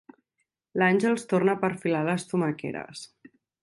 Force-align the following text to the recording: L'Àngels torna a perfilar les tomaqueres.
L'Àngels 0.83 1.27
torna 1.35 1.55
a 1.57 1.61
perfilar 1.67 2.03
les 2.11 2.29
tomaqueres. 2.35 3.09